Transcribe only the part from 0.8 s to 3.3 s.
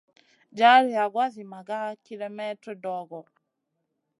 yagoua zi maga kilemètre dogo.